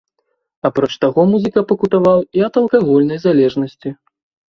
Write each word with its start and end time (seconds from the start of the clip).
Апроч 0.69 0.89
таго, 1.05 1.27
музыка 1.35 1.65
пакутаваў 1.73 2.19
і 2.41 2.47
ад 2.51 2.61
алкагольнай 2.65 3.25
залежнасці. 3.31 3.99